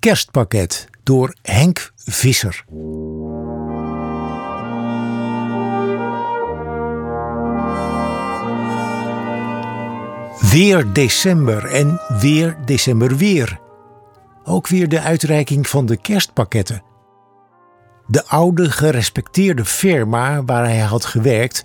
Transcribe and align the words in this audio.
Kerstpakket 0.00 0.88
door 1.02 1.34
Henk 1.42 1.92
Visser. 1.96 2.64
Weer 10.50 10.92
december 10.92 11.64
en 11.64 12.00
weer 12.20 12.56
december 12.64 13.16
weer. 13.16 13.60
Ook 14.44 14.68
weer 14.68 14.88
de 14.88 15.00
uitreiking 15.00 15.68
van 15.68 15.86
de 15.86 15.96
kerstpakketten. 15.96 16.82
De 18.06 18.26
oude 18.26 18.70
gerespecteerde 18.70 19.64
firma 19.64 20.44
waar 20.44 20.64
hij 20.64 20.78
had 20.78 21.04
gewerkt 21.04 21.64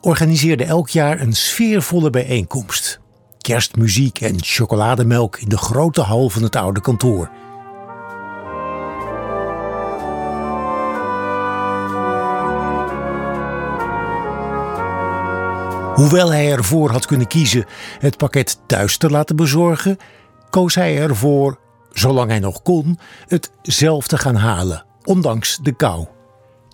organiseerde 0.00 0.64
elk 0.64 0.88
jaar 0.88 1.20
een 1.20 1.34
sfeervolle 1.34 2.10
bijeenkomst. 2.10 3.00
Kerstmuziek 3.38 4.20
en 4.20 4.36
chocolademelk 4.36 5.36
in 5.36 5.48
de 5.48 5.58
grote 5.58 6.00
hal 6.00 6.28
van 6.28 6.42
het 6.42 6.56
oude 6.56 6.80
kantoor. 6.80 7.30
Hoewel 15.98 16.32
hij 16.32 16.52
ervoor 16.52 16.90
had 16.90 17.06
kunnen 17.06 17.26
kiezen 17.26 17.64
het 17.98 18.16
pakket 18.16 18.60
thuis 18.66 18.96
te 18.96 19.10
laten 19.10 19.36
bezorgen, 19.36 19.96
koos 20.50 20.74
hij 20.74 20.98
ervoor, 20.98 21.58
zolang 21.92 22.30
hij 22.30 22.38
nog 22.38 22.62
kon, 22.62 22.98
het 23.26 23.50
zelf 23.62 24.06
te 24.06 24.18
gaan 24.18 24.34
halen, 24.34 24.84
ondanks 25.04 25.58
de 25.62 25.72
kou. 25.72 26.06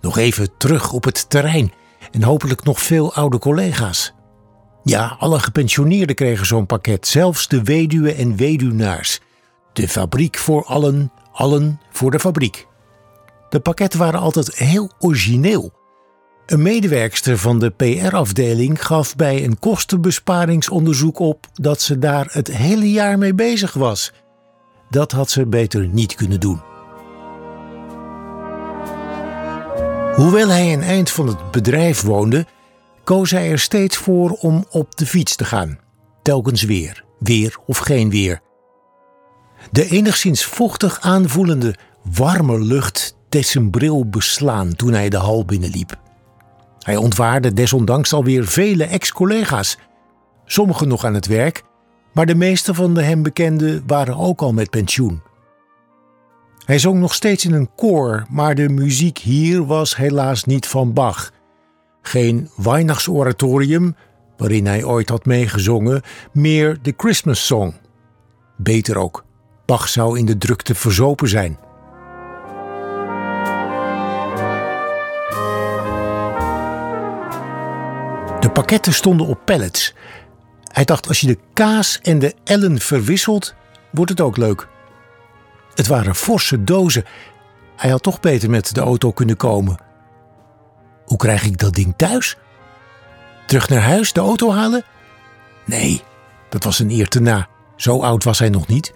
Nog 0.01 0.19
even 0.19 0.49
terug 0.57 0.93
op 0.93 1.05
het 1.05 1.31
terrein 1.31 1.73
en 2.11 2.23
hopelijk 2.23 2.65
nog 2.65 2.81
veel 2.81 3.15
oude 3.15 3.39
collega's. 3.39 4.15
Ja, 4.83 5.17
alle 5.19 5.39
gepensioneerden 5.39 6.17
kregen 6.17 6.47
zo'n 6.47 6.67
pakket, 6.67 7.07
zelfs 7.07 7.49
de 7.49 7.63
weduwen 7.63 8.17
en 8.17 8.37
weduwnaars. 8.37 9.21
De 9.73 9.89
fabriek 9.89 10.39
voor 10.39 10.65
allen, 10.65 11.13
allen 11.33 11.81
voor 11.91 12.11
de 12.11 12.21
fabriek. 12.21 12.67
De 13.49 13.61
pakketten 13.61 13.99
waren 13.99 14.21
altijd 14.21 14.57
heel 14.57 14.91
origineel. 14.99 15.84
Een 16.47 16.63
medewerkster 16.63 17.39
van 17.39 17.59
de 17.59 17.71
PR-afdeling 17.71 18.87
gaf 18.87 19.17
bij 19.17 19.45
een 19.45 19.59
kostenbesparingsonderzoek 19.59 21.19
op 21.19 21.47
dat 21.55 21.81
ze 21.81 21.99
daar 21.99 22.29
het 22.31 22.49
hele 22.49 22.91
jaar 22.91 23.19
mee 23.19 23.35
bezig 23.35 23.73
was. 23.73 24.13
Dat 24.91 25.13
had 25.13 25.31
ze 25.31 25.47
beter 25.47 25.89
niet 25.89 26.15
kunnen 26.15 26.41
doen. 26.41 26.63
Hoewel 30.15 30.49
hij 30.49 30.73
een 30.73 30.83
eind 30.83 31.11
van 31.11 31.27
het 31.27 31.51
bedrijf 31.51 32.03
woonde, 32.03 32.47
koos 33.05 33.31
hij 33.31 33.51
er 33.51 33.59
steeds 33.59 33.97
voor 33.97 34.31
om 34.31 34.67
op 34.71 34.97
de 34.97 35.07
fiets 35.07 35.37
te 35.37 35.45
gaan. 35.45 35.79
Telkens 36.23 36.63
weer, 36.63 37.05
weer 37.19 37.57
of 37.67 37.79
geen 37.79 38.11
weer. 38.11 38.41
De 39.71 39.89
enigszins 39.89 40.45
vochtig 40.45 41.01
aanvoelende 41.01 41.75
warme 42.03 42.61
lucht 42.61 43.17
deed 43.29 43.47
zijn 43.47 43.71
bril 43.71 44.09
beslaan 44.09 44.75
toen 44.75 44.93
hij 44.93 45.09
de 45.09 45.17
hal 45.17 45.45
binnenliep. 45.45 46.03
Hij 46.85 46.97
ontwaarde 46.97 47.53
desondanks 47.53 48.13
alweer 48.13 48.47
vele 48.47 48.85
ex-collega's. 48.85 49.79
Sommigen 50.45 50.89
nog 50.89 51.05
aan 51.05 51.15
het 51.15 51.27
werk, 51.27 51.63
maar 52.13 52.27
de 52.27 52.35
meeste 52.35 52.75
van 52.75 52.95
de 52.95 53.03
hem 53.03 53.23
bekenden 53.23 53.83
waren 53.87 54.17
ook 54.17 54.41
al 54.41 54.53
met 54.53 54.71
pensioen. 54.71 55.23
Hij 56.65 56.79
zong 56.79 57.01
nog 57.01 57.15
steeds 57.15 57.45
in 57.45 57.53
een 57.53 57.75
koor, 57.77 58.27
maar 58.31 58.55
de 58.55 58.69
muziek 58.69 59.19
hier 59.19 59.67
was 59.67 59.97
helaas 59.97 60.45
niet 60.45 60.67
van 60.67 60.93
Bach. 60.93 61.33
Geen 62.03 62.51
Weihnachtsoratorium, 62.57 63.97
waarin 64.37 64.67
hij 64.67 64.85
ooit 64.85 65.09
had 65.09 65.25
meegezongen, 65.25 66.03
meer 66.33 66.79
de 66.83 66.95
Christmas 66.97 67.47
Song. 67.47 67.75
Beter 68.57 68.97
ook, 68.97 69.25
Bach 69.67 69.89
zou 69.89 70.19
in 70.19 70.27
de 70.27 70.39
drukte 70.39 70.75
verzopen 70.75 71.29
zijn. 71.29 71.59
De 78.45 78.51
pakketten 78.51 78.93
stonden 78.93 79.27
op 79.27 79.41
pallets. 79.45 79.95
Hij 80.63 80.85
dacht: 80.85 81.09
als 81.09 81.21
je 81.21 81.27
de 81.27 81.39
kaas 81.53 81.99
en 82.03 82.19
de 82.19 82.35
ellen 82.45 82.79
verwisselt, 82.79 83.55
wordt 83.91 84.11
het 84.11 84.21
ook 84.21 84.37
leuk. 84.37 84.69
Het 85.75 85.87
waren 85.87 86.15
forse 86.15 86.65
dozen. 86.65 87.05
Hij 87.77 87.91
had 87.91 88.03
toch 88.03 88.21
beter 88.21 88.51
met 88.51 88.75
de 88.75 88.81
auto 88.81 89.13
kunnen 89.13 89.37
komen. 89.37 89.77
Hoe 91.05 91.19
krijg 91.19 91.45
ik 91.45 91.59
dat 91.59 91.75
ding 91.75 91.95
thuis? 91.97 92.37
Terug 93.47 93.69
naar 93.69 93.83
huis, 93.83 94.13
de 94.13 94.21
auto 94.21 94.53
halen? 94.53 94.85
Nee, 95.65 96.03
dat 96.49 96.65
was 96.65 96.79
een 96.79 96.91
eer 96.91 97.09
te 97.09 97.21
na. 97.21 97.49
Zo 97.77 98.01
oud 98.01 98.25
was 98.25 98.39
hij 98.39 98.49
nog 98.49 98.67
niet. 98.67 98.93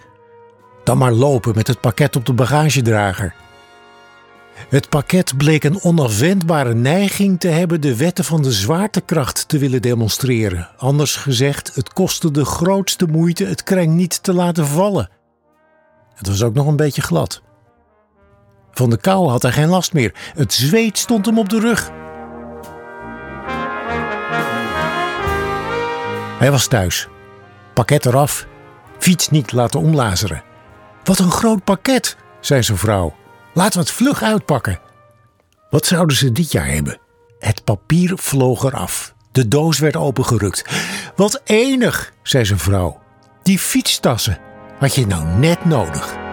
Dan 0.84 0.98
maar 0.98 1.12
lopen 1.12 1.54
met 1.54 1.66
het 1.66 1.80
pakket 1.80 2.16
op 2.16 2.26
de 2.26 2.32
bagagedrager. 2.32 3.34
Het 4.68 4.88
pakket 4.88 5.36
bleek 5.36 5.64
een 5.64 5.82
onafwendbare 5.82 6.74
neiging 6.74 7.40
te 7.40 7.48
hebben 7.48 7.80
de 7.80 7.96
wetten 7.96 8.24
van 8.24 8.42
de 8.42 8.52
zwaartekracht 8.52 9.48
te 9.48 9.58
willen 9.58 9.82
demonstreren. 9.82 10.68
Anders 10.76 11.16
gezegd, 11.16 11.74
het 11.74 11.92
kostte 11.92 12.30
de 12.30 12.44
grootste 12.44 13.06
moeite 13.06 13.44
het 13.44 13.62
kreng 13.62 13.94
niet 13.94 14.22
te 14.22 14.34
laten 14.34 14.66
vallen. 14.66 15.10
Het 16.14 16.26
was 16.26 16.42
ook 16.42 16.54
nog 16.54 16.66
een 16.66 16.76
beetje 16.76 17.02
glad. 17.02 17.42
Van 18.70 18.90
de 18.90 19.00
kou 19.00 19.28
had 19.28 19.42
hij 19.42 19.52
geen 19.52 19.68
last 19.68 19.92
meer. 19.92 20.14
Het 20.34 20.52
zweet 20.52 20.98
stond 20.98 21.26
hem 21.26 21.38
op 21.38 21.48
de 21.48 21.60
rug. 21.60 21.90
Hij 26.38 26.50
was 26.50 26.66
thuis. 26.66 27.08
Pakket 27.74 28.06
eraf. 28.06 28.46
Fiets 28.98 29.28
niet 29.28 29.52
laten 29.52 29.80
omlazeren. 29.80 30.42
Wat 31.04 31.18
een 31.18 31.30
groot 31.30 31.64
pakket, 31.64 32.16
zei 32.40 32.62
zijn 32.62 32.78
vrouw. 32.78 33.17
Laten 33.58 33.72
we 33.72 33.86
het 33.86 33.94
vlug 33.94 34.22
uitpakken. 34.22 34.78
Wat 35.70 35.86
zouden 35.86 36.16
ze 36.16 36.32
dit 36.32 36.52
jaar 36.52 36.66
hebben? 36.66 37.00
Het 37.38 37.64
papier 37.64 38.12
vloog 38.18 38.62
eraf. 38.62 39.14
De 39.32 39.48
doos 39.48 39.78
werd 39.78 39.96
opengerukt. 39.96 40.64
Wat 41.16 41.40
enig, 41.44 42.12
zei 42.22 42.44
zijn 42.44 42.58
vrouw. 42.58 43.00
Die 43.42 43.58
fietstassen 43.58 44.38
had 44.78 44.94
je 44.94 45.06
nou 45.06 45.24
net 45.24 45.64
nodig. 45.64 46.27